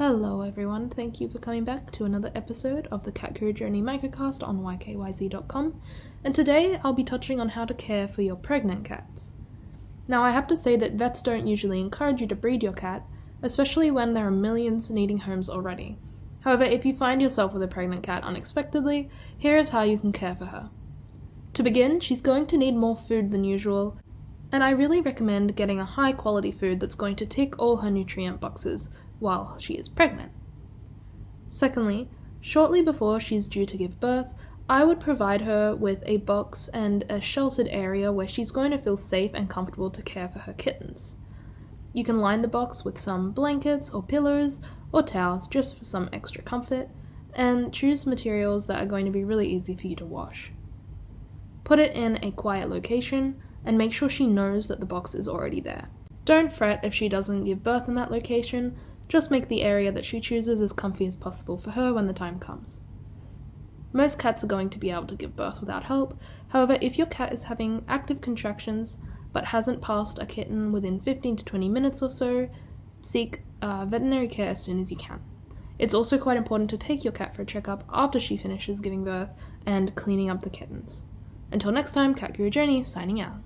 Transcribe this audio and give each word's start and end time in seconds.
Hello, 0.00 0.40
everyone. 0.40 0.88
Thank 0.88 1.20
you 1.20 1.28
for 1.28 1.40
coming 1.40 1.62
back 1.62 1.92
to 1.92 2.06
another 2.06 2.32
episode 2.34 2.88
of 2.90 3.02
the 3.02 3.12
Cat 3.12 3.34
Career 3.34 3.52
Journey 3.52 3.82
microcast 3.82 4.42
on 4.42 4.60
ykyz.com. 4.60 5.78
And 6.24 6.34
today 6.34 6.80
I'll 6.82 6.94
be 6.94 7.04
touching 7.04 7.38
on 7.38 7.50
how 7.50 7.66
to 7.66 7.74
care 7.74 8.08
for 8.08 8.22
your 8.22 8.36
pregnant 8.36 8.86
cats. 8.86 9.34
Now, 10.08 10.22
I 10.22 10.30
have 10.30 10.46
to 10.46 10.56
say 10.56 10.74
that 10.76 10.94
vets 10.94 11.20
don't 11.20 11.46
usually 11.46 11.82
encourage 11.82 12.22
you 12.22 12.26
to 12.28 12.34
breed 12.34 12.62
your 12.62 12.72
cat, 12.72 13.06
especially 13.42 13.90
when 13.90 14.14
there 14.14 14.26
are 14.26 14.30
millions 14.30 14.90
needing 14.90 15.18
homes 15.18 15.50
already. 15.50 15.98
However, 16.40 16.64
if 16.64 16.86
you 16.86 16.94
find 16.94 17.20
yourself 17.20 17.52
with 17.52 17.62
a 17.62 17.68
pregnant 17.68 18.02
cat 18.02 18.24
unexpectedly, 18.24 19.10
here 19.36 19.58
is 19.58 19.68
how 19.68 19.82
you 19.82 19.98
can 19.98 20.12
care 20.12 20.34
for 20.34 20.46
her. 20.46 20.70
To 21.52 21.62
begin, 21.62 22.00
she's 22.00 22.22
going 22.22 22.46
to 22.46 22.56
need 22.56 22.74
more 22.74 22.96
food 22.96 23.30
than 23.30 23.44
usual, 23.44 23.98
and 24.50 24.64
I 24.64 24.70
really 24.70 25.02
recommend 25.02 25.56
getting 25.56 25.78
a 25.78 25.84
high 25.84 26.14
quality 26.14 26.52
food 26.52 26.80
that's 26.80 26.94
going 26.94 27.16
to 27.16 27.26
tick 27.26 27.58
all 27.58 27.76
her 27.76 27.90
nutrient 27.90 28.40
boxes 28.40 28.90
while 29.20 29.56
she 29.58 29.74
is 29.74 29.88
pregnant. 29.88 30.32
Secondly, 31.48 32.08
shortly 32.40 32.82
before 32.82 33.20
she's 33.20 33.48
due 33.48 33.66
to 33.66 33.76
give 33.76 34.00
birth, 34.00 34.34
I 34.68 34.84
would 34.84 35.00
provide 35.00 35.42
her 35.42 35.74
with 35.74 36.02
a 36.06 36.18
box 36.18 36.68
and 36.68 37.04
a 37.08 37.20
sheltered 37.20 37.68
area 37.70 38.12
where 38.12 38.28
she's 38.28 38.50
going 38.50 38.70
to 38.70 38.78
feel 38.78 38.96
safe 38.96 39.32
and 39.34 39.48
comfortable 39.48 39.90
to 39.90 40.02
care 40.02 40.28
for 40.28 40.40
her 40.40 40.52
kittens. 40.52 41.16
You 41.92 42.04
can 42.04 42.20
line 42.20 42.42
the 42.42 42.48
box 42.48 42.84
with 42.84 42.98
some 42.98 43.32
blankets 43.32 43.90
or 43.90 44.02
pillows 44.02 44.60
or 44.92 45.02
towels 45.02 45.48
just 45.48 45.76
for 45.76 45.84
some 45.84 46.08
extra 46.12 46.42
comfort, 46.42 46.88
and 47.34 47.72
choose 47.72 48.06
materials 48.06 48.66
that 48.66 48.80
are 48.80 48.86
going 48.86 49.06
to 49.06 49.12
be 49.12 49.24
really 49.24 49.48
easy 49.48 49.74
for 49.74 49.86
you 49.86 49.96
to 49.96 50.04
wash. 50.04 50.52
Put 51.64 51.78
it 51.78 51.94
in 51.94 52.18
a 52.22 52.32
quiet 52.32 52.68
location 52.68 53.40
and 53.64 53.76
make 53.76 53.92
sure 53.92 54.08
she 54.08 54.26
knows 54.26 54.68
that 54.68 54.80
the 54.80 54.86
box 54.86 55.14
is 55.14 55.28
already 55.28 55.60
there. 55.60 55.88
Don't 56.24 56.52
fret 56.52 56.84
if 56.84 56.94
she 56.94 57.08
doesn't 57.08 57.44
give 57.44 57.62
birth 57.62 57.88
in 57.88 57.94
that 57.94 58.10
location, 58.10 58.76
just 59.10 59.30
make 59.30 59.48
the 59.48 59.62
area 59.62 59.90
that 59.90 60.04
she 60.04 60.20
chooses 60.20 60.60
as 60.60 60.72
comfy 60.72 61.04
as 61.04 61.16
possible 61.16 61.58
for 61.58 61.72
her 61.72 61.92
when 61.92 62.06
the 62.06 62.12
time 62.12 62.38
comes. 62.38 62.80
Most 63.92 64.20
cats 64.20 64.44
are 64.44 64.46
going 64.46 64.70
to 64.70 64.78
be 64.78 64.90
able 64.90 65.06
to 65.06 65.16
give 65.16 65.34
birth 65.34 65.60
without 65.60 65.82
help, 65.82 66.16
however, 66.48 66.78
if 66.80 66.96
your 66.96 67.08
cat 67.08 67.32
is 67.32 67.44
having 67.44 67.84
active 67.88 68.20
contractions 68.20 68.98
but 69.32 69.46
hasn't 69.46 69.82
passed 69.82 70.20
a 70.20 70.26
kitten 70.26 70.70
within 70.70 71.00
15 71.00 71.36
to 71.36 71.44
20 71.44 71.68
minutes 71.68 72.02
or 72.02 72.08
so, 72.08 72.48
seek 73.02 73.42
uh, 73.62 73.84
veterinary 73.84 74.28
care 74.28 74.48
as 74.48 74.62
soon 74.62 74.78
as 74.78 74.92
you 74.92 74.96
can. 74.96 75.20
It's 75.80 75.94
also 75.94 76.16
quite 76.16 76.36
important 76.36 76.70
to 76.70 76.78
take 76.78 77.02
your 77.02 77.12
cat 77.12 77.34
for 77.34 77.42
a 77.42 77.46
checkup 77.46 77.82
after 77.92 78.20
she 78.20 78.36
finishes 78.36 78.80
giving 78.80 79.02
birth 79.02 79.30
and 79.66 79.92
cleaning 79.96 80.30
up 80.30 80.42
the 80.42 80.50
kittens. 80.50 81.04
Until 81.50 81.72
next 81.72 81.92
time, 81.92 82.14
Cat 82.14 82.36
Guru 82.36 82.50
Journey 82.50 82.82
signing 82.84 83.20
out. 83.20 83.40